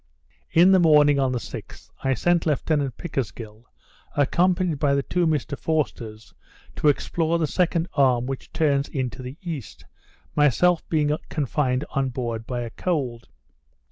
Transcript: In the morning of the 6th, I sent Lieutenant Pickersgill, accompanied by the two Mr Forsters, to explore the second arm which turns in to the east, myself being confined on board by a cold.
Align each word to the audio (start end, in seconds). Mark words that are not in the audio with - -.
In 0.49 0.71
the 0.71 0.79
morning 0.79 1.19
of 1.19 1.31
the 1.31 1.37
6th, 1.37 1.91
I 2.03 2.15
sent 2.15 2.47
Lieutenant 2.47 2.97
Pickersgill, 2.97 3.67
accompanied 4.17 4.79
by 4.79 4.95
the 4.95 5.03
two 5.03 5.27
Mr 5.27 5.55
Forsters, 5.55 6.33
to 6.77 6.87
explore 6.87 7.37
the 7.37 7.45
second 7.45 7.87
arm 7.93 8.25
which 8.25 8.51
turns 8.51 8.89
in 8.89 9.11
to 9.11 9.21
the 9.21 9.37
east, 9.43 9.85
myself 10.35 10.81
being 10.89 11.15
confined 11.29 11.85
on 11.91 12.09
board 12.09 12.47
by 12.47 12.61
a 12.61 12.71
cold. 12.71 13.27